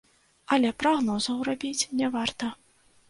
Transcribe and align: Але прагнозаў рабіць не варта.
Але 0.55 0.71
прагнозаў 0.79 1.43
рабіць 1.49 1.87
не 2.01 2.13
варта. 2.17 2.53